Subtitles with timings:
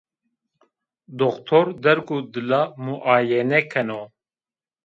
[1.19, 4.01] Doktor dergûdila muayene keno